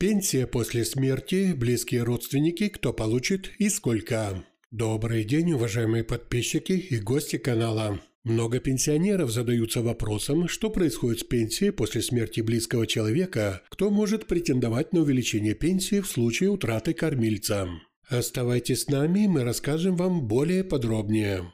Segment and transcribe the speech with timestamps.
[0.00, 4.44] Пенсия после смерти, близкие родственники, кто получит и сколько.
[4.70, 8.00] Добрый день, уважаемые подписчики и гости канала.
[8.22, 14.92] Много пенсионеров задаются вопросом, что происходит с пенсией после смерти близкого человека, кто может претендовать
[14.92, 17.68] на увеличение пенсии в случае утраты кормильца.
[18.08, 21.52] Оставайтесь с нами, мы расскажем вам более подробнее.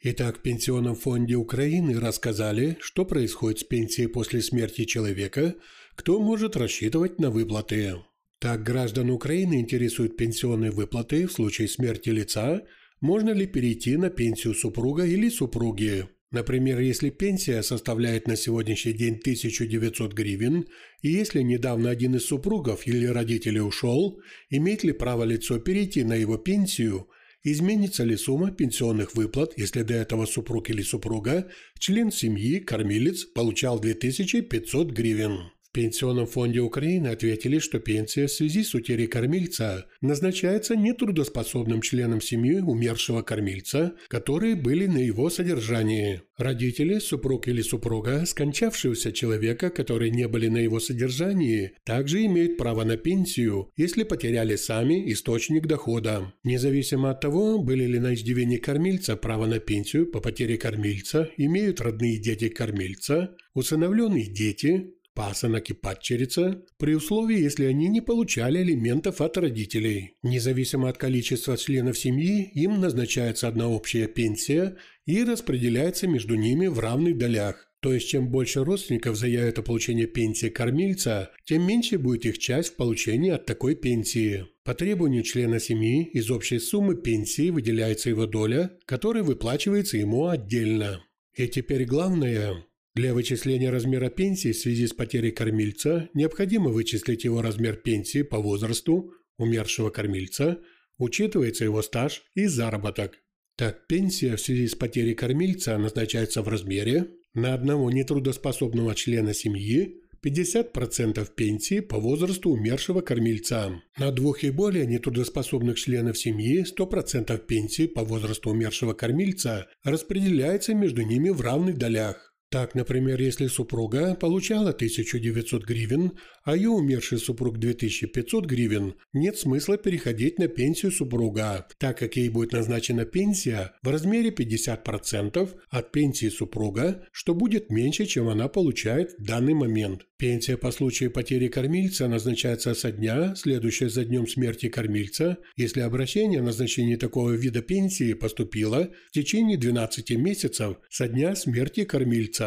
[0.00, 5.56] Итак, в Пенсионном фонде Украины рассказали, что происходит с пенсией после смерти человека,
[5.98, 7.96] кто может рассчитывать на выплаты.
[8.38, 12.62] Так, граждан Украины интересуют пенсионные выплаты в случае смерти лица,
[13.00, 16.06] можно ли перейти на пенсию супруга или супруги.
[16.30, 20.66] Например, если пенсия составляет на сегодняшний день 1900 гривен,
[21.02, 24.20] и если недавно один из супругов или родителей ушел,
[24.50, 27.08] имеет ли право лицо перейти на его пенсию–
[27.44, 33.78] Изменится ли сумма пенсионных выплат, если до этого супруг или супруга, член семьи, кормилец, получал
[33.78, 35.52] 2500 гривен?
[35.70, 42.22] В Пенсионном фонде Украины ответили, что пенсия в связи с утерей кормильца назначается нетрудоспособным членам
[42.22, 46.22] семьи умершего кормильца, которые были на его содержании.
[46.38, 52.84] Родители, супруг или супруга скончавшегося человека, которые не были на его содержании, также имеют право
[52.84, 56.32] на пенсию, если потеряли сами источник дохода.
[56.44, 61.82] Независимо от того, были ли на иждивении кормильца право на пенсию по потере кормильца, имеют
[61.82, 69.20] родные дети кормильца, усыновленные дети, пасынок и падчерица, при условии, если они не получали алиментов
[69.20, 70.14] от родителей.
[70.22, 74.76] Независимо от количества членов семьи, им назначается одна общая пенсия
[75.06, 77.68] и распределяется между ними в равных долях.
[77.80, 82.74] То есть, чем больше родственников заявят о получении пенсии кормильца, тем меньше будет их часть
[82.74, 84.46] в получении от такой пенсии.
[84.62, 91.02] По требованию члена семьи из общей суммы пенсии выделяется его доля, которая выплачивается ему отдельно.
[91.34, 92.64] И теперь главное,
[92.98, 98.38] для вычисления размера пенсии в связи с потерей кормильца необходимо вычислить его размер пенсии по
[98.38, 100.58] возрасту умершего кормильца,
[100.98, 103.20] учитывается его стаж и заработок.
[103.56, 110.02] Так, пенсия в связи с потерей кормильца назначается в размере на одного нетрудоспособного члена семьи
[110.20, 113.80] 50% пенсии по возрасту умершего кормильца.
[113.96, 121.02] На двух и более нетрудоспособных членов семьи 100% пенсии по возрасту умершего кормильца распределяется между
[121.02, 122.27] ними в равных долях.
[122.50, 126.12] Так, например, если супруга получала 1900 гривен,
[126.44, 132.30] а ее умерший супруг 2500 гривен, нет смысла переходить на пенсию супруга, так как ей
[132.30, 139.12] будет назначена пенсия в размере 50% от пенсии супруга, что будет меньше, чем она получает
[139.18, 140.06] в данный момент.
[140.16, 146.40] Пенсия по случаю потери кормильца назначается со дня, следующего за днем смерти кормильца, если обращение
[146.40, 152.37] о назначении такого вида пенсии поступило в течение 12 месяцев со дня смерти кормильца.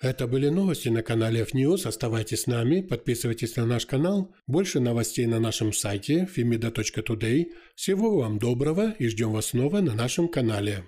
[0.00, 1.86] Это были новости на канале FNews.
[1.86, 4.34] Оставайтесь с нами, подписывайтесь на наш канал.
[4.46, 7.46] Больше новостей на нашем сайте femida.today.
[7.74, 10.84] Всего вам доброго и ждем вас снова на нашем канале.